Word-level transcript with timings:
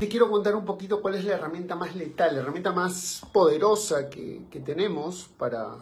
te 0.00 0.08
quiero 0.08 0.30
contar 0.30 0.56
un 0.56 0.64
poquito 0.64 1.02
cuál 1.02 1.16
es 1.16 1.26
la 1.26 1.34
herramienta 1.34 1.76
más 1.76 1.94
letal, 1.94 2.34
la 2.34 2.40
herramienta 2.40 2.72
más 2.72 3.20
poderosa 3.34 4.08
que, 4.08 4.40
tenemos 4.64 5.28
para, 5.36 5.76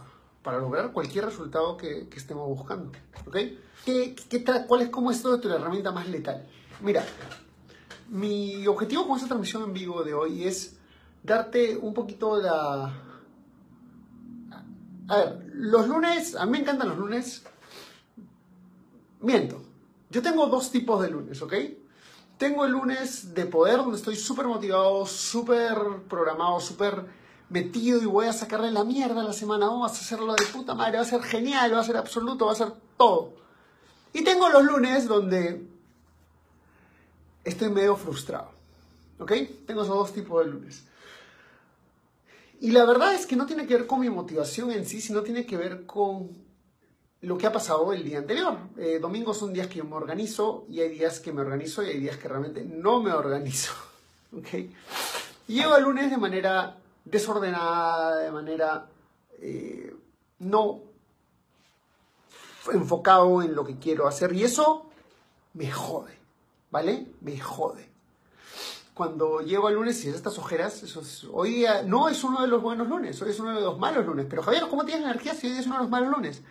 lograr 0.44 0.90
cualquier 0.90 1.26
resultado 1.26 1.76
que, 1.76 2.08
estemos 2.16 2.48
buscando. 2.48 2.90
¿Ok? 3.28 3.36
¿Qué, 3.84 4.16
cuál 4.66 4.82
es, 4.82 4.88
¿Cómo 4.88 5.12
es 5.12 5.18
esto 5.18 5.38
la 5.44 5.54
herramienta 5.54 5.92
más 5.92 6.08
letal? 6.08 6.44
Mira, 6.80 7.04
mi 8.08 8.66
objetivo 8.66 9.06
con 9.06 9.16
esta 9.16 9.28
transmisión 9.28 9.62
en 9.62 9.72
vivo 9.72 10.02
de 10.02 10.14
hoy 10.14 10.48
es 10.48 10.76
darte 11.22 11.76
un 11.76 11.94
poquito 11.94 12.42
la... 12.42 12.92
A 15.06 15.16
ver, 15.16 15.46
los 15.54 15.86
lunes, 15.86 16.34
a 16.34 16.44
mí 16.44 16.50
me 16.50 16.58
encantan 16.58 16.88
los 16.88 16.98
lunes. 16.98 17.44
Miento. 19.20 19.62
Yo 20.10 20.22
tengo 20.22 20.48
dos 20.48 20.72
tipos 20.72 21.00
de 21.02 21.08
lunes, 21.08 21.40
¿ok? 21.40 21.54
Tengo 22.38 22.64
el 22.64 22.70
lunes 22.72 23.34
de 23.34 23.46
poder 23.46 23.78
donde 23.78 23.96
estoy 23.96 24.14
súper 24.14 24.46
motivado, 24.46 25.04
súper 25.06 25.76
programado, 26.08 26.60
súper 26.60 27.04
metido 27.50 28.00
y 28.00 28.06
voy 28.06 28.26
a 28.26 28.32
sacarle 28.32 28.70
la 28.70 28.84
mierda 28.84 29.22
a 29.22 29.24
la 29.24 29.32
semana. 29.32 29.66
Vamos 29.66 29.90
a 29.90 29.94
hacerlo 29.94 30.34
de 30.34 30.46
puta 30.46 30.74
madre, 30.74 30.98
va 30.98 31.02
a 31.02 31.06
ser 31.06 31.22
genial, 31.22 31.74
va 31.74 31.80
a 31.80 31.84
ser 31.84 31.96
absoluto, 31.96 32.46
va 32.46 32.52
a 32.52 32.54
ser 32.54 32.72
todo. 32.96 33.32
Y 34.12 34.22
tengo 34.22 34.48
los 34.50 34.64
lunes 34.64 35.08
donde 35.08 35.66
estoy 37.42 37.70
medio 37.70 37.96
frustrado. 37.96 38.52
¿Ok? 39.18 39.32
Tengo 39.66 39.82
esos 39.82 39.96
dos 39.96 40.12
tipos 40.12 40.44
de 40.44 40.52
lunes. 40.52 40.84
Y 42.60 42.70
la 42.70 42.84
verdad 42.84 43.14
es 43.14 43.26
que 43.26 43.34
no 43.34 43.46
tiene 43.46 43.66
que 43.66 43.74
ver 43.74 43.86
con 43.88 43.98
mi 43.98 44.10
motivación 44.10 44.70
en 44.70 44.86
sí, 44.86 45.00
sino 45.00 45.22
tiene 45.22 45.44
que 45.44 45.56
ver 45.56 45.86
con 45.86 46.30
lo 47.22 47.36
que 47.36 47.46
ha 47.46 47.52
pasado 47.52 47.92
el 47.92 48.04
día 48.04 48.18
anterior. 48.18 48.56
Eh, 48.76 48.98
domingos 49.00 49.38
son 49.38 49.52
días 49.52 49.66
que 49.66 49.78
yo 49.78 49.84
me 49.84 49.96
organizo 49.96 50.64
y 50.68 50.80
hay 50.80 50.90
días 50.90 51.20
que 51.20 51.32
me 51.32 51.40
organizo 51.40 51.82
y 51.82 51.88
hay 51.88 52.00
días 52.00 52.16
que 52.16 52.28
realmente 52.28 52.64
no 52.64 53.02
me 53.02 53.12
organizo. 53.12 53.72
¿okay? 54.38 54.74
Llego 55.46 55.76
el 55.76 55.84
lunes 55.84 56.10
de 56.10 56.16
manera 56.16 56.76
desordenada, 57.04 58.16
de 58.18 58.30
manera 58.30 58.86
eh, 59.40 59.94
no 60.40 60.82
enfocado 62.72 63.42
en 63.42 63.54
lo 63.54 63.64
que 63.64 63.78
quiero 63.78 64.06
hacer 64.06 64.32
y 64.34 64.44
eso 64.44 64.90
me 65.54 65.70
jode, 65.70 66.16
¿vale? 66.70 67.06
Me 67.22 67.38
jode. 67.40 67.88
Cuando 68.92 69.40
llego 69.40 69.68
al 69.68 69.74
lunes 69.74 70.04
y 70.04 70.08
estas 70.08 70.38
ojeras, 70.38 70.82
eso 70.82 71.02
hoy 71.32 71.50
día 71.50 71.82
no 71.82 72.08
es 72.08 72.24
uno 72.24 72.42
de 72.42 72.48
los 72.48 72.60
buenos 72.60 72.88
lunes, 72.88 73.20
hoy 73.22 73.30
es 73.30 73.40
uno 73.40 73.54
de 73.54 73.60
los 73.60 73.78
malos 73.78 74.04
lunes. 74.04 74.26
Pero 74.28 74.42
Javier, 74.42 74.64
¿cómo 74.68 74.84
tienes 74.84 75.04
energía 75.04 75.34
si 75.34 75.46
hoy 75.46 75.56
es 75.56 75.66
uno 75.66 75.76
de 75.76 75.82
los 75.82 75.90
malos 75.90 76.10
lunes? 76.10 76.42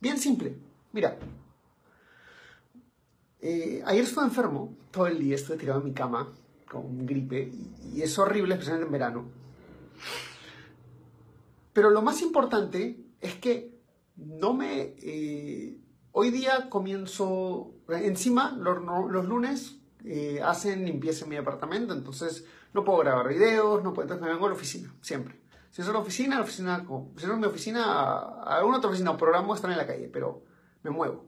Bien 0.00 0.18
simple. 0.18 0.56
Mira, 0.92 1.18
eh, 3.40 3.82
ayer 3.84 4.04
estuve 4.04 4.24
enfermo 4.24 4.76
todo 4.90 5.06
el 5.06 5.18
día, 5.18 5.34
estuve 5.34 5.56
tirado 5.56 5.80
en 5.80 5.86
mi 5.86 5.92
cama 5.92 6.32
con 6.70 7.06
gripe 7.06 7.50
y, 7.92 8.02
es 8.02 8.18
horrible, 8.18 8.54
especialmente 8.54 8.86
en 8.86 8.92
verano. 8.92 9.24
Pero 11.72 11.90
lo 11.90 12.02
más 12.02 12.22
importante 12.22 12.98
es 13.20 13.34
que 13.36 13.78
no 14.16 14.54
me... 14.54 14.94
Eh, 15.02 15.76
hoy 16.12 16.30
día 16.30 16.68
comienzo... 16.68 17.74
Encima, 17.88 18.52
los, 18.52 19.26
lunes 19.26 19.78
eh, 20.04 20.40
hacen 20.44 20.84
limpieza 20.84 21.24
en 21.24 21.30
mi 21.30 21.36
apartamento, 21.36 21.94
entonces 21.94 22.44
no 22.74 22.84
puedo 22.84 22.98
grabar 22.98 23.28
videos, 23.28 23.82
no 23.82 23.94
puedo, 23.94 24.02
entonces 24.02 24.26
me 24.26 24.32
vengo 24.32 24.46
a 24.46 24.50
la 24.50 24.54
oficina, 24.54 24.94
siempre. 25.00 25.36
Si 25.70 25.82
es 25.82 25.88
una 25.88 25.98
oficina, 25.98 26.36
la 26.36 26.42
oficina, 26.42 26.84
si 27.16 27.24
es 27.24 27.36
mi 27.36 27.44
oficina, 27.44 28.42
alguna 28.42 28.78
otra 28.78 28.90
oficina 28.90 29.10
o 29.10 29.16
programa 29.16 29.54
estar 29.54 29.70
en 29.70 29.76
la 29.76 29.86
calle, 29.86 30.08
pero 30.08 30.42
me 30.82 30.90
muevo. 30.90 31.26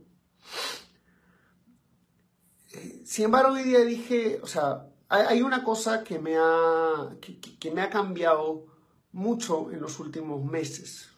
Sin 3.05 3.27
embargo, 3.27 3.55
hoy 3.55 3.65
día 3.65 3.81
dije, 3.81 4.41
o 4.43 4.47
sea, 4.47 4.87
hay, 5.09 5.43
una 5.43 5.65
cosa 5.65 6.05
que 6.05 6.19
me, 6.19 6.37
ha, 6.39 7.17
que, 7.21 7.71
me 7.73 7.83
ha 7.83 7.91
cambiado 7.91 8.67
mucho 9.13 9.73
en 9.73 9.81
los 9.81 9.99
últimos 9.99 10.45
meses. 10.45 11.09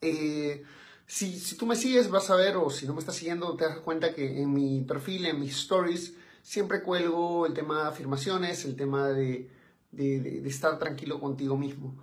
Eh, 0.00 0.62
si, 1.06 1.38
si, 1.38 1.56
tú 1.56 1.66
me 1.66 1.76
sigues, 1.76 2.10
vas 2.10 2.30
a 2.30 2.36
ver, 2.36 2.56
o 2.56 2.68
si 2.70 2.86
no 2.86 2.94
me 2.94 3.00
estás 3.00 3.14
siguiendo, 3.14 3.56
te 3.56 3.64
das 3.64 3.78
cuenta 3.78 4.12
que 4.12 4.42
en 4.42 4.52
mi 4.52 4.82
perfil, 4.82 5.26
en 5.26 5.38
mis 5.38 5.56
stories, 5.56 6.14
siempre 6.42 6.82
cuelgo 6.82 7.46
el 7.46 7.54
tema 7.54 7.82
de 7.82 7.88
afirmaciones, 7.88 8.64
el 8.64 8.74
tema 8.74 9.08
de 9.08 9.48
de, 9.96 10.46
estar 10.46 10.78
tranquilo 10.78 11.20
contigo 11.20 11.56
mismo. 11.56 11.96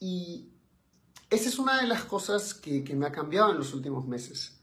Y 0.00 0.50
esa 1.30 1.48
es 1.48 1.58
una 1.58 1.80
de 1.80 1.86
las 1.86 2.04
cosas 2.04 2.54
que, 2.54 2.82
me 2.94 3.06
ha 3.06 3.12
cambiado 3.12 3.50
en 3.50 3.58
los 3.58 3.74
últimos 3.74 4.06
meses. 4.06 4.60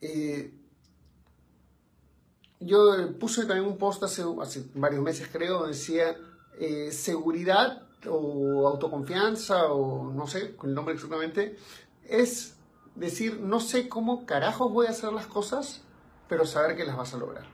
Eh, 0.00 0.52
yo 2.60 3.18
puse 3.18 3.46
también 3.46 3.68
un 3.68 3.78
post 3.78 4.02
hace, 4.02 4.22
hace 4.40 4.64
varios 4.74 5.02
meses, 5.02 5.28
creo, 5.30 5.66
decía 5.66 6.16
eh, 6.58 6.90
seguridad 6.92 7.82
o 8.08 8.68
autoconfianza 8.68 9.72
o 9.72 10.12
no 10.12 10.26
sé, 10.26 10.56
con 10.56 10.70
el 10.70 10.74
nombre 10.74 10.94
exactamente, 10.94 11.56
es 12.04 12.56
decir, 12.94 13.40
no 13.40 13.60
sé 13.60 13.88
cómo 13.88 14.26
carajos 14.26 14.72
voy 14.72 14.86
a 14.86 14.90
hacer 14.90 15.12
las 15.12 15.26
cosas, 15.26 15.82
pero 16.28 16.46
saber 16.46 16.76
que 16.76 16.84
las 16.84 16.96
vas 16.96 17.14
a 17.14 17.18
lograr. 17.18 17.53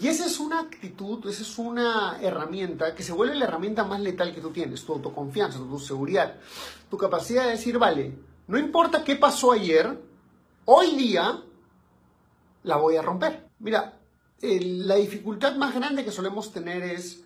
Y 0.00 0.08
esa 0.08 0.26
es 0.26 0.40
una 0.40 0.58
actitud, 0.60 1.24
esa 1.28 1.42
es 1.42 1.56
una 1.56 2.18
herramienta 2.20 2.96
que 2.96 3.04
se 3.04 3.12
vuelve 3.12 3.36
la 3.36 3.44
herramienta 3.44 3.84
más 3.84 4.00
letal 4.00 4.34
que 4.34 4.40
tú 4.40 4.50
tienes, 4.50 4.84
tu 4.84 4.94
autoconfianza, 4.94 5.58
tu 5.58 5.78
seguridad, 5.78 6.34
tu 6.90 6.98
capacidad 6.98 7.44
de 7.44 7.50
decir, 7.50 7.78
vale, 7.78 8.18
no 8.48 8.58
importa 8.58 9.04
qué 9.04 9.14
pasó 9.14 9.52
ayer, 9.52 10.02
hoy 10.64 10.96
día 10.96 11.40
la 12.64 12.76
voy 12.76 12.96
a 12.96 13.02
romper. 13.02 13.48
Mira, 13.60 14.00
la 14.40 14.96
dificultad 14.96 15.54
más 15.54 15.72
grande 15.72 16.04
que 16.04 16.10
solemos 16.10 16.52
tener 16.52 16.82
es, 16.82 17.22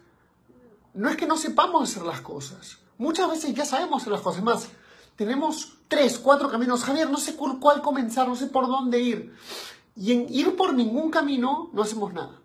no 0.93 1.09
es 1.09 1.17
que 1.17 1.27
no 1.27 1.39
sepamos 1.39 1.91
hacer 1.91 2.03
las 2.03 2.21
cosas, 2.21 2.79
muchas 2.99 3.31
veces 3.31 3.55
ya 3.55 3.65
sabemos 3.65 4.03
hacer 4.03 4.13
las 4.13 4.21
cosas, 4.21 4.43
más, 4.43 4.69
tenemos 5.17 5.79
tres, 5.89 6.19
cuatro 6.19 6.51
caminos, 6.51 6.85
Javier, 6.85 7.09
no 7.09 7.17
sé 7.17 7.35
cuál 7.35 7.81
comenzar, 7.81 8.29
no 8.29 8.37
sé 8.37 8.47
por 8.47 8.67
dónde 8.67 9.01
ir. 9.01 9.35
Y 9.97 10.13
en 10.13 10.33
ir 10.33 10.55
por 10.55 10.75
ningún 10.75 11.11
camino 11.11 11.71
no 11.73 11.83
hacemos 11.83 12.13
nada 12.13 12.39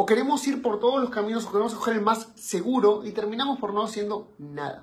o 0.00 0.06
queremos 0.06 0.46
ir 0.46 0.62
por 0.62 0.80
todos 0.80 0.98
los 0.98 1.10
caminos 1.10 1.44
o 1.44 1.52
queremos 1.52 1.74
coger 1.74 1.96
el 1.96 2.00
más 2.00 2.28
seguro 2.34 3.04
y 3.04 3.12
terminamos 3.12 3.58
por 3.58 3.74
no 3.74 3.84
haciendo 3.84 4.32
nada. 4.38 4.82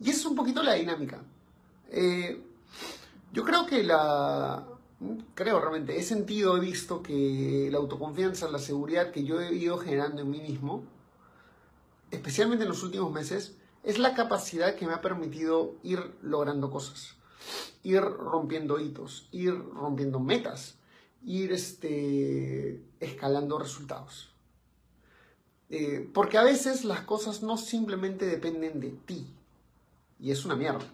Y 0.00 0.08
esa 0.08 0.20
es 0.20 0.24
un 0.24 0.34
poquito 0.34 0.62
la 0.62 0.72
dinámica. 0.72 1.20
Eh, 1.90 2.42
yo 3.34 3.44
creo 3.44 3.66
que 3.66 3.82
la... 3.82 4.64
Creo 5.34 5.60
realmente, 5.60 5.98
he 5.98 6.02
sentido, 6.02 6.56
he 6.56 6.60
visto 6.60 7.02
que 7.02 7.68
la 7.70 7.76
autoconfianza, 7.76 8.50
la 8.50 8.58
seguridad 8.58 9.10
que 9.10 9.24
yo 9.24 9.42
he 9.42 9.54
ido 9.54 9.76
generando 9.76 10.22
en 10.22 10.30
mí 10.30 10.40
mismo, 10.40 10.84
especialmente 12.10 12.64
en 12.64 12.70
los 12.70 12.82
últimos 12.82 13.12
meses, 13.12 13.54
es 13.82 13.98
la 13.98 14.14
capacidad 14.14 14.74
que 14.74 14.86
me 14.86 14.94
ha 14.94 15.02
permitido 15.02 15.74
ir 15.82 16.14
logrando 16.22 16.70
cosas, 16.70 17.14
ir 17.82 18.00
rompiendo 18.00 18.80
hitos, 18.80 19.28
ir 19.32 19.52
rompiendo 19.74 20.18
metas, 20.18 20.78
ir 21.24 21.52
este, 21.52 22.82
escalando 23.00 23.58
resultados. 23.58 24.30
Eh, 25.70 26.08
porque 26.12 26.38
a 26.38 26.44
veces 26.44 26.84
las 26.84 27.00
cosas 27.00 27.42
no 27.42 27.56
simplemente 27.56 28.26
dependen 28.26 28.80
de 28.80 28.90
ti. 28.90 29.26
Y 30.20 30.30
es 30.30 30.44
una 30.44 30.54
mierda. 30.54 30.86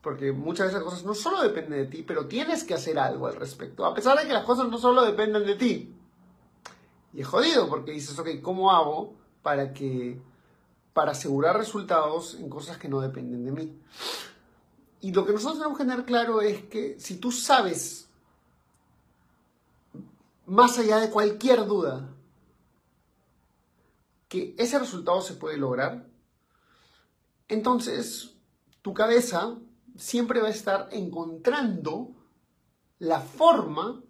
Porque 0.00 0.32
muchas 0.32 0.68
veces 0.68 0.80
las 0.80 0.84
cosas 0.84 1.04
no 1.04 1.14
solo 1.14 1.42
dependen 1.42 1.80
de 1.80 1.86
ti, 1.86 2.02
pero 2.06 2.26
tienes 2.26 2.64
que 2.64 2.74
hacer 2.74 2.98
algo 2.98 3.26
al 3.26 3.36
respecto. 3.36 3.84
A 3.84 3.94
pesar 3.94 4.18
de 4.18 4.26
que 4.26 4.32
las 4.32 4.44
cosas 4.44 4.68
no 4.68 4.78
solo 4.78 5.04
dependen 5.04 5.44
de 5.44 5.56
ti. 5.56 5.94
Y 7.12 7.20
es 7.20 7.26
jodido 7.26 7.68
porque 7.68 7.92
dices, 7.92 8.18
ok, 8.18 8.40
¿cómo 8.40 8.70
hago 8.70 9.14
para 9.42 9.72
que 9.72 10.20
para 10.92 11.12
asegurar 11.12 11.56
resultados 11.56 12.34
en 12.34 12.48
cosas 12.48 12.78
que 12.78 12.88
no 12.88 13.00
dependen 13.00 13.44
de 13.44 13.52
mí? 13.52 13.78
Y 15.02 15.12
lo 15.12 15.24
que 15.26 15.32
nosotros 15.32 15.58
tenemos 15.58 15.78
que 15.78 15.84
tener 15.84 16.04
claro 16.04 16.40
es 16.40 16.64
que 16.64 16.98
si 16.98 17.16
tú 17.16 17.32
sabes 17.32 18.09
más 20.50 20.80
allá 20.80 20.98
de 20.98 21.10
cualquier 21.10 21.64
duda, 21.64 22.12
que 24.26 24.56
ese 24.58 24.80
resultado 24.80 25.22
se 25.22 25.34
puede 25.34 25.56
lograr, 25.56 26.08
entonces 27.46 28.34
tu 28.82 28.92
cabeza 28.92 29.58
siempre 29.96 30.40
va 30.40 30.48
a 30.48 30.50
estar 30.50 30.88
encontrando 30.90 32.16
la 32.98 33.20
forma 33.20 34.02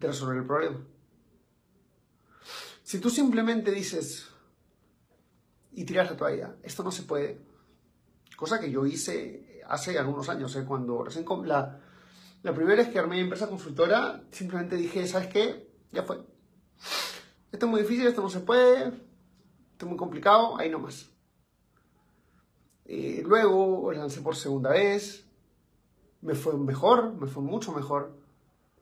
de 0.00 0.06
resolver 0.06 0.38
el 0.38 0.46
problema. 0.46 0.80
Si 2.82 2.98
tú 2.98 3.10
simplemente 3.10 3.70
dices 3.70 4.28
y 5.72 5.84
tiras 5.84 6.10
la 6.10 6.16
toalla, 6.16 6.56
esto 6.62 6.82
no 6.82 6.90
se 6.90 7.02
puede, 7.02 7.38
cosa 8.34 8.58
que 8.58 8.70
yo 8.70 8.86
hice 8.86 9.62
hace 9.68 9.98
algunos 9.98 10.30
años, 10.30 10.56
¿eh? 10.56 10.64
cuando 10.64 11.04
recién 11.04 11.26
la, 11.44 11.82
la 12.42 12.54
primera 12.54 12.82
vez 12.82 12.92
que 12.92 12.98
armé 12.98 13.16
mi 13.16 13.22
empresa 13.22 13.48
consultora, 13.48 14.24
simplemente 14.30 14.76
dije, 14.76 15.06
¿sabes 15.06 15.28
qué? 15.28 15.70
Ya 15.92 16.02
fue. 16.02 16.20
Esto 17.52 17.66
es 17.66 17.70
muy 17.70 17.82
difícil, 17.82 18.06
esto 18.06 18.22
no 18.22 18.30
se 18.30 18.40
puede, 18.40 18.88
esto 18.88 18.96
es 19.80 19.86
muy 19.86 19.96
complicado, 19.96 20.58
ahí 20.58 20.70
nomás. 20.70 21.10
Eh, 22.84 23.22
luego 23.24 23.92
lancé 23.92 24.20
por 24.22 24.34
segunda 24.34 24.70
vez, 24.70 25.26
me 26.20 26.34
fue 26.34 26.56
mejor, 26.56 27.14
me 27.14 27.26
fue 27.26 27.42
mucho 27.42 27.72
mejor. 27.72 28.18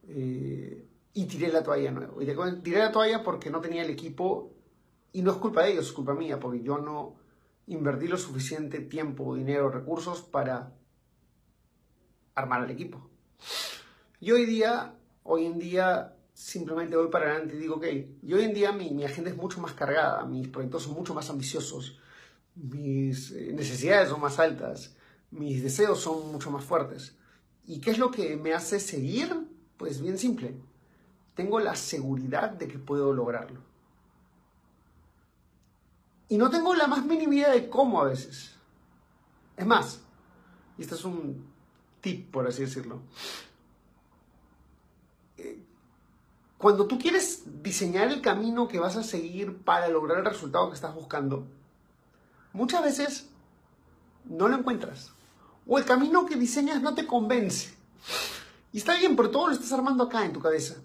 Eh, 0.09 0.87
y 1.13 1.27
tiré 1.27 1.49
la 1.49 1.63
toalla 1.63 1.91
nuevo. 1.91 2.23
Y 2.23 2.27
tiré 2.63 2.79
la 2.79 2.93
toalla 2.93 3.23
porque 3.23 3.51
no 3.51 3.61
tenía 3.61 3.83
el 3.83 3.91
equipo, 3.91 4.55
y 5.13 5.23
no 5.23 5.33
es 5.33 5.37
culpa 5.39 5.65
de 5.65 5.73
ellos, 5.73 5.87
es 5.87 5.93
culpa 5.93 6.15
mía, 6.15 6.39
porque 6.39 6.63
yo 6.63 6.79
no 6.79 7.17
invertí 7.67 8.09
lo 8.09 8.17
suficiente 8.17 8.81
tiempo, 8.81 9.35
dinero, 9.35 9.71
recursos 9.71 10.23
para 10.23 10.73
armar 12.35 12.65
el 12.65 12.71
equipo. 12.71 13.10
Y 14.21 14.33
hoy 14.33 14.45
día, 14.45 14.95
hoy 15.23 15.47
en 15.47 15.59
día, 15.59 16.15
simplemente 16.35 16.97
voy 16.97 17.09
para 17.09 17.31
adelante 17.31 17.57
y 17.57 17.59
digo, 17.59 17.77
ok, 17.77 17.87
y 18.23 18.33
hoy 18.33 18.45
en 18.45 18.55
día 18.55 18.73
mi, 18.73 18.91
mi 18.91 19.05
agenda 19.05 19.31
es 19.31 19.37
mucho 19.37 19.61
más 19.61 19.73
cargada, 19.73 20.25
mis 20.25 20.49
proyectos 20.49 20.85
son 20.85 20.95
mucho 20.95 21.15
más 21.15 21.29
ambiciosos, 21.31 21.99
mis 22.55 23.31
eh, 23.33 23.53
necesidades 23.53 24.09
son 24.09 24.21
más 24.21 24.39
altas, 24.39 24.95
mis 25.31 25.63
deseos 25.63 26.01
son 26.01 26.33
mucho 26.33 26.51
más 26.51 26.65
fuertes. 26.65 27.17
¿Y 27.67 27.81
qué 27.81 27.91
es 27.91 27.99
lo 27.99 28.11
que 28.11 28.37
me 28.37 28.53
hace 28.53 28.81
seguir? 28.81 29.49
Pues 29.77 30.01
bien 30.01 30.19
simple, 30.19 30.55
tengo 31.35 31.61
la 31.61 31.77
seguridad 31.77 32.51
de 32.51 32.69
que 32.69 32.79
puedo 32.79 33.13
lograrlo. 33.13 33.61
Y 36.29 36.39
no 36.39 36.51
tengo 36.51 36.75
la 36.75 36.87
más 36.87 37.05
mínima 37.05 37.35
idea 37.35 37.51
de 37.51 37.69
cómo 37.69 38.01
a 38.01 38.05
veces. 38.05 38.55
Es 39.57 39.67
más, 39.67 40.01
y 40.79 40.83
este 40.83 40.95
es 40.95 41.05
un 41.05 41.50
tip, 42.01 42.31
por 42.31 42.47
así 42.47 42.63
decirlo. 42.63 43.01
Eh, 45.39 45.59
cuando 46.59 46.87
tú 46.87 46.99
quieres 46.99 47.45
diseñar 47.63 48.09
el 48.09 48.21
camino 48.21 48.69
que 48.69 48.79
vas 48.79 48.97
a 48.97 49.03
seguir 49.03 49.59
para 49.59 49.89
lograr 49.89 50.19
el 50.19 50.25
resultado 50.25 50.69
que 50.69 50.75
estás 50.75 50.95
buscando, 50.95 51.47
muchas 52.53 52.83
veces 52.83 53.29
no 54.25 54.49
lo 54.49 54.57
encuentras. 54.57 55.13
O 55.67 55.79
el 55.79 55.85
camino 55.85 56.27
que 56.27 56.37
diseñas 56.37 56.83
no 56.83 56.95
te 56.95 57.07
convence. 57.07 57.75
Y 58.73 58.79
está 58.79 58.97
bien, 58.97 59.17
pero 59.17 59.31
todo 59.31 59.49
lo 59.49 59.53
estás 59.53 59.73
armando 59.73 60.05
acá 60.05 60.25
en 60.25 60.33
tu 60.33 60.41
cabeza. 60.41 60.77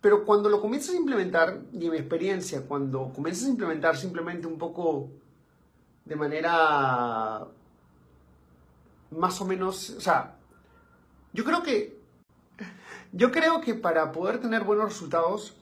Pero 0.00 0.24
cuando 0.24 0.48
lo 0.48 0.60
comienzas 0.60 0.94
a 0.94 0.98
implementar, 0.98 1.60
y 1.72 1.84
en 1.84 1.90
mi 1.90 1.98
experiencia, 1.98 2.66
cuando 2.66 3.12
comienzas 3.12 3.46
a 3.46 3.50
implementar 3.50 3.96
simplemente 3.96 4.46
un 4.46 4.58
poco 4.58 5.10
de 6.06 6.16
manera 6.16 7.46
más 9.10 9.40
o 9.40 9.44
menos, 9.44 9.90
o 9.90 10.00
sea, 10.00 10.36
yo 11.32 11.44
creo 11.44 11.62
que, 11.62 11.98
yo 13.12 13.30
creo 13.30 13.60
que 13.60 13.74
para 13.74 14.12
poder 14.12 14.40
tener 14.40 14.64
buenos 14.64 14.86
resultados, 14.86 15.56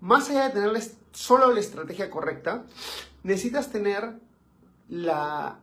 más 0.00 0.28
allá 0.30 0.48
de 0.48 0.60
tener 0.60 0.82
solo 1.12 1.52
la 1.52 1.60
estrategia 1.60 2.10
correcta, 2.10 2.64
necesitas 3.22 3.70
tener 3.70 4.18
la 4.88 5.58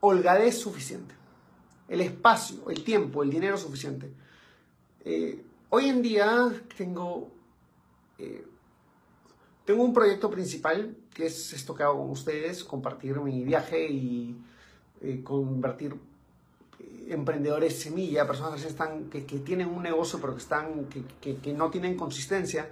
holgadez 0.00 0.58
suficiente, 0.58 1.14
el 1.88 2.00
espacio, 2.00 2.68
el 2.70 2.84
tiempo, 2.84 3.22
el 3.22 3.30
dinero 3.30 3.56
suficiente. 3.56 4.12
Eh, 5.04 5.42
hoy 5.70 5.88
en 5.88 6.02
día 6.02 6.52
tengo, 6.76 7.30
eh, 8.18 8.44
tengo 9.64 9.84
un 9.84 9.94
proyecto 9.94 10.30
principal 10.30 10.96
que 11.14 11.26
es 11.26 11.52
esto 11.54 11.74
que 11.74 11.82
hago 11.82 11.98
con 11.98 12.10
ustedes, 12.10 12.62
compartir 12.62 13.18
mi 13.20 13.42
viaje 13.42 13.90
y 13.90 14.36
eh, 15.00 15.22
convertir 15.24 15.94
emprendedores 17.08 17.78
semilla, 17.78 18.26
personas 18.26 18.60
que, 18.60 18.68
están, 18.68 19.10
que, 19.10 19.20
tienen 19.20 19.68
un 19.68 19.82
negocio 19.82 20.18
pero 20.20 20.34
que, 20.34 20.40
están, 20.40 20.86
que, 20.86 21.36
que, 21.36 21.52
no 21.52 21.70
tienen 21.70 21.96
consistencia, 21.96 22.68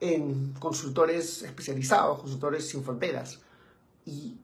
en 0.00 0.54
consultores 0.58 1.42
especializados, 1.42 2.20
consultores 2.20 2.68
sin 2.68 2.82
fronteras. 2.82 3.40
Y 4.04 4.36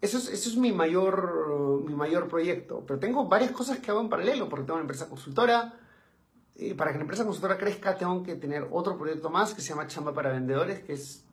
eso 0.00 0.18
es, 0.18 0.28
eso 0.28 0.50
es 0.50 0.56
mi, 0.56 0.72
mayor, 0.72 1.82
mi 1.86 1.94
mayor 1.94 2.28
proyecto. 2.28 2.84
Pero 2.86 2.98
tengo 2.98 3.26
varias 3.26 3.52
cosas 3.52 3.78
que 3.78 3.90
hago 3.90 4.00
en 4.00 4.08
paralelo, 4.08 4.48
porque 4.48 4.64
tengo 4.64 4.74
una 4.74 4.82
empresa 4.82 5.08
consultora. 5.08 5.74
Eh, 6.56 6.74
para 6.74 6.92
que 6.92 6.98
la 6.98 7.02
empresa 7.02 7.24
consultora 7.24 7.56
crezca, 7.56 7.96
tengo 7.96 8.22
que 8.22 8.34
tener 8.34 8.68
otro 8.70 8.98
proyecto 8.98 9.30
más 9.30 9.54
que 9.54 9.62
se 9.62 9.70
llama 9.70 9.86
Chamba 9.86 10.12
para 10.12 10.30
Vendedores, 10.30 10.82
que 10.82 10.92
es 10.92 11.24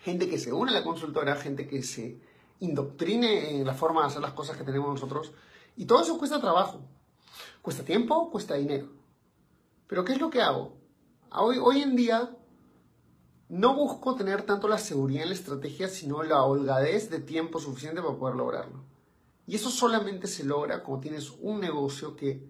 gente 0.00 0.28
que 0.28 0.38
se 0.38 0.52
une 0.52 0.70
a 0.70 0.74
la 0.74 0.84
consultora, 0.84 1.36
gente 1.36 1.66
que 1.66 1.82
se 1.82 2.18
indoctrine 2.60 3.58
en 3.58 3.66
la 3.66 3.72
forma 3.72 4.02
de 4.02 4.08
hacer 4.08 4.20
las 4.20 4.32
cosas 4.32 4.58
que 4.58 4.64
tenemos 4.64 4.90
nosotros. 4.90 5.32
Y 5.78 5.86
todo 5.86 6.02
eso 6.02 6.18
cuesta 6.18 6.40
trabajo. 6.40 6.80
Cuesta 7.62 7.84
tiempo, 7.84 8.30
cuesta 8.30 8.56
dinero. 8.56 8.88
Pero 9.86 10.04
¿qué 10.04 10.12
es 10.12 10.20
lo 10.20 10.28
que 10.28 10.42
hago? 10.42 10.76
Hoy, 11.30 11.58
hoy 11.62 11.82
en 11.82 11.94
día 11.94 12.36
no 13.48 13.74
busco 13.74 14.16
tener 14.16 14.42
tanto 14.42 14.66
la 14.66 14.78
seguridad 14.78 15.22
en 15.22 15.28
la 15.28 15.36
estrategia, 15.36 15.88
sino 15.88 16.24
la 16.24 16.42
holgadez 16.42 17.10
de 17.10 17.20
tiempo 17.20 17.60
suficiente 17.60 18.02
para 18.02 18.18
poder 18.18 18.34
lograrlo. 18.34 18.82
Y 19.46 19.54
eso 19.54 19.70
solamente 19.70 20.26
se 20.26 20.44
logra 20.44 20.82
cuando 20.82 21.02
tienes 21.02 21.30
un 21.40 21.60
negocio 21.60 22.16
que 22.16 22.44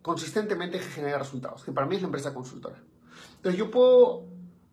consistentemente 0.00 0.78
genera 0.78 1.18
resultados, 1.18 1.62
que 1.62 1.72
para 1.72 1.86
mí 1.86 1.96
es 1.96 2.00
la 2.00 2.06
empresa 2.06 2.32
consultora. 2.32 2.82
Entonces 3.36 3.58
yo 3.58 3.70
puedo 3.70 4.24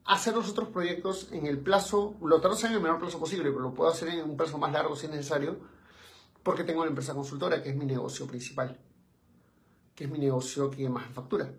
hacer 0.06 0.36
los 0.36 0.50
otros 0.50 0.70
proyectos 0.70 1.28
en 1.34 1.48
el 1.48 1.60
plazo, 1.60 2.16
lo 2.22 2.38
hacer 2.38 2.70
en 2.70 2.78
el 2.78 2.82
menor 2.82 3.00
plazo 3.00 3.20
posible, 3.20 3.50
pero 3.52 3.60
lo 3.60 3.74
puedo 3.74 3.92
hacer 3.92 4.08
en 4.08 4.30
un 4.30 4.38
plazo 4.38 4.58
más 4.58 4.72
largo 4.72 4.96
si 4.96 5.08
es 5.08 5.12
necesario, 5.12 5.58
porque 6.44 6.64
tengo 6.64 6.84
la 6.84 6.90
empresa 6.90 7.14
consultora, 7.14 7.64
que 7.64 7.70
es 7.70 7.76
mi 7.76 7.86
negocio 7.86 8.28
principal, 8.28 8.78
que 9.96 10.04
es 10.04 10.10
mi 10.10 10.20
negocio 10.20 10.70
que 10.70 10.88
más 10.90 11.10
factura. 11.12 11.52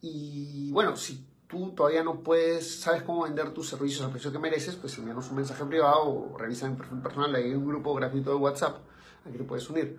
Y 0.00 0.70
bueno, 0.72 0.96
si 0.96 1.26
tú 1.46 1.72
todavía 1.72 2.02
no 2.02 2.22
puedes, 2.22 2.80
sabes 2.80 3.02
cómo 3.02 3.22
vender 3.22 3.54
tus 3.54 3.68
servicios 3.68 4.04
al 4.04 4.10
precio 4.10 4.32
que 4.32 4.38
mereces, 4.38 4.76
pues 4.76 4.96
envíanos 4.98 5.30
un 5.30 5.36
mensaje 5.36 5.64
privado 5.64 6.08
o 6.08 6.36
revisa 6.36 6.68
mi 6.68 6.76
perfil 6.76 7.00
personal, 7.00 7.34
hay 7.34 7.52
un 7.54 7.66
grupo 7.66 7.94
gratuito 7.94 8.30
de 8.30 8.36
WhatsApp 8.36 8.78
al 9.24 9.32
que 9.32 9.38
te 9.38 9.44
puedes 9.44 9.68
unir. 9.70 9.98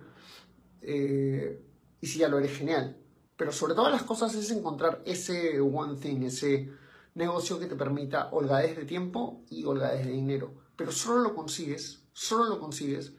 Eh, 0.82 1.62
y 2.00 2.06
si 2.06 2.18
ya 2.18 2.28
lo 2.28 2.38
eres, 2.38 2.56
genial. 2.56 2.96
Pero 3.36 3.52
sobre 3.52 3.74
todas 3.74 3.92
las 3.92 4.02
cosas 4.02 4.34
es 4.34 4.50
encontrar 4.50 5.02
ese 5.06 5.60
one 5.60 5.98
thing, 5.98 6.22
ese 6.22 6.70
negocio 7.14 7.58
que 7.58 7.66
te 7.66 7.74
permita 7.74 8.28
holgadez 8.32 8.76
de 8.76 8.84
tiempo 8.84 9.42
y 9.48 9.64
holgadez 9.64 10.04
de 10.06 10.12
dinero. 10.12 10.52
Pero 10.76 10.92
solo 10.92 11.20
lo 11.20 11.34
consigues, 11.34 12.02
solo 12.12 12.44
lo 12.44 12.60
consigues 12.60 13.14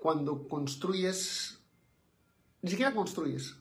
cuando 0.00 0.48
construyes, 0.48 1.60
ni 2.62 2.70
siquiera 2.70 2.94
construyes, 2.94 3.54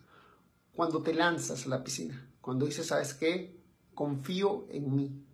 cuando 0.73 1.01
te 1.01 1.13
lanzas 1.13 1.65
a 1.65 1.69
la 1.69 1.83
piscina, 1.83 2.29
cuando 2.41 2.65
dices, 2.65 2.87
¿sabes 2.87 3.13
qué? 3.13 3.59
confío 3.99 4.65
en 4.69 4.95
mí. 4.95 5.25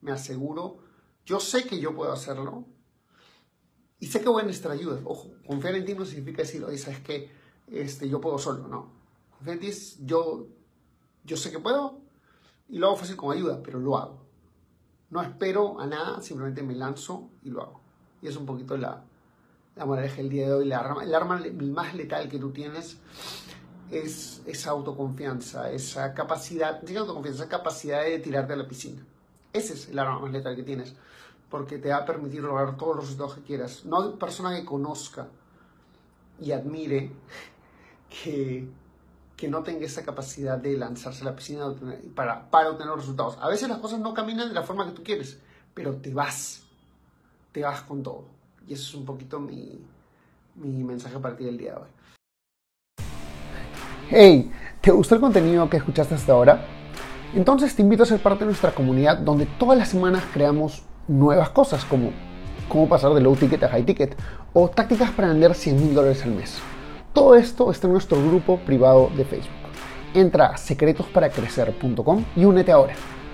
Me 0.00 0.10
aseguro, 0.10 0.78
yo 1.26 1.38
sé 1.38 1.66
que 1.66 1.78
yo 1.78 1.94
puedo 1.94 2.12
hacerlo 2.12 2.64
y 4.00 4.06
sé 4.06 4.22
que 4.22 4.28
voy 4.30 4.40
a 4.40 4.46
necesitar 4.46 4.72
ayuda. 4.72 5.02
Ojo, 5.04 5.34
confiar 5.46 5.74
en 5.74 5.84
ti 5.84 5.92
no 5.92 6.06
significa 6.06 6.40
decir, 6.40 6.64
oye, 6.64 6.78
¿sabes 6.78 7.00
qué? 7.00 7.30
Este, 7.66 8.08
yo 8.08 8.22
puedo 8.22 8.38
solo, 8.38 8.68
no. 8.68 8.90
Confiar 9.32 9.56
en 9.56 9.60
ti 9.60 9.66
es, 9.66 9.98
yo, 10.06 10.46
yo 11.24 11.36
sé 11.36 11.50
que 11.50 11.58
puedo 11.58 12.00
y 12.70 12.78
lo 12.78 12.86
hago 12.86 12.96
fácil 12.96 13.16
con 13.16 13.36
ayuda, 13.36 13.62
pero 13.62 13.78
lo 13.78 13.98
hago. 13.98 14.24
No 15.10 15.20
espero 15.20 15.78
a 15.78 15.86
nada, 15.86 16.22
simplemente 16.22 16.62
me 16.62 16.74
lanzo 16.74 17.28
y 17.42 17.50
lo 17.50 17.60
hago. 17.60 17.80
Y 18.22 18.28
es 18.28 18.36
un 18.36 18.46
poquito 18.46 18.78
la, 18.78 19.04
la 19.76 19.84
moraleja 19.84 20.16
del 20.16 20.30
día 20.30 20.46
de 20.46 20.54
hoy. 20.54 20.66
La 20.66 20.78
arma, 20.78 21.04
el 21.04 21.14
arma 21.14 21.42
más 21.62 21.94
letal 21.94 22.28
que 22.28 22.38
tú 22.38 22.50
tienes 22.50 22.98
es 23.90 24.42
esa 24.46 24.70
autoconfianza, 24.70 25.70
esa 25.70 26.14
capacidad, 26.14 26.80
autoconfianza, 26.96 27.44
esa 27.44 27.48
capacidad 27.48 28.02
de 28.02 28.18
tirarte 28.18 28.52
a 28.52 28.56
la 28.56 28.68
piscina. 28.68 29.02
Ese 29.52 29.74
es 29.74 29.88
el 29.88 29.98
arma 29.98 30.18
más 30.20 30.32
letal 30.32 30.56
que 30.56 30.62
tienes, 30.62 30.94
porque 31.50 31.78
te 31.78 31.90
va 31.90 31.98
a 31.98 32.04
permitir 32.04 32.42
lograr 32.42 32.76
todos 32.76 32.96
los 32.96 33.04
resultados 33.04 33.36
que 33.36 33.42
quieras. 33.42 33.84
No 33.84 34.02
hay 34.02 34.12
persona 34.16 34.56
que 34.56 34.64
conozca 34.64 35.28
y 36.40 36.52
admire 36.52 37.12
que, 38.08 38.68
que 39.36 39.48
no 39.48 39.62
tenga 39.62 39.86
esa 39.86 40.04
capacidad 40.04 40.58
de 40.58 40.76
lanzarse 40.76 41.22
a 41.22 41.26
la 41.26 41.36
piscina 41.36 41.72
para, 42.14 42.50
para 42.50 42.70
obtener 42.70 42.94
resultados. 42.94 43.38
A 43.40 43.48
veces 43.48 43.68
las 43.68 43.78
cosas 43.78 44.00
no 44.00 44.14
caminan 44.14 44.48
de 44.48 44.54
la 44.54 44.62
forma 44.62 44.86
que 44.86 44.92
tú 44.92 45.04
quieres, 45.04 45.38
pero 45.72 45.94
te 45.96 46.12
vas, 46.12 46.64
te 47.52 47.62
vas 47.62 47.82
con 47.82 48.02
todo. 48.02 48.34
Y 48.66 48.72
eso 48.72 48.82
es 48.82 48.94
un 48.94 49.04
poquito 49.04 49.40
mi, 49.40 49.80
mi 50.56 50.82
mensaje 50.82 51.18
para 51.18 51.36
ti 51.36 51.44
del 51.44 51.58
día 51.58 51.72
de 51.72 51.78
hoy. 51.78 51.88
Hey, 54.10 54.50
¿te 54.80 54.90
gustó 54.90 55.14
el 55.14 55.20
contenido 55.20 55.68
que 55.68 55.78
escuchaste 55.78 56.14
hasta 56.14 56.32
ahora? 56.32 56.66
Entonces 57.34 57.74
te 57.74 57.82
invito 57.82 58.04
a 58.04 58.06
ser 58.06 58.20
parte 58.20 58.40
de 58.40 58.46
nuestra 58.46 58.72
comunidad 58.72 59.18
donde 59.18 59.46
todas 59.46 59.76
las 59.76 59.88
semanas 59.88 60.22
creamos 60.32 60.82
nuevas 61.08 61.50
cosas 61.50 61.84
como 61.84 62.12
cómo 62.68 62.88
pasar 62.88 63.12
de 63.12 63.20
low 63.20 63.36
ticket 63.36 63.62
a 63.64 63.68
high 63.68 63.84
ticket 63.84 64.16
o 64.52 64.68
tácticas 64.68 65.10
para 65.10 65.28
vender 65.28 65.54
100 65.54 65.76
mil 65.76 65.94
dólares 65.94 66.22
al 66.24 66.32
mes. 66.32 66.58
Todo 67.12 67.34
esto 67.34 67.70
está 67.70 67.86
en 67.86 67.92
nuestro 67.92 68.18
grupo 68.24 68.58
privado 68.58 69.10
de 69.16 69.24
Facebook. 69.24 69.52
Entra 70.14 70.46
a 70.46 70.56
secretosparacrecer.com 70.56 72.24
y 72.36 72.44
únete 72.44 72.72
ahora. 72.72 72.94